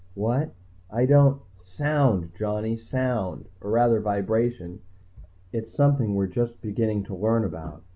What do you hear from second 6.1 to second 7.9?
we're just beginning to learn about.